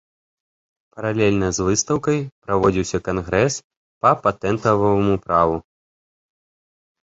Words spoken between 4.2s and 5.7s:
патэнтаваму праву.